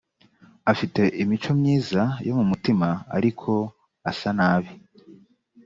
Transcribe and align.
afite 0.71 1.01
imico 1.21 1.49
myiza 1.59 2.01
yo 2.27 2.33
mu 2.37 2.43
mutima 2.51 2.87
ariko 3.17 3.51
asa 4.09 4.29
nabi 4.37 4.71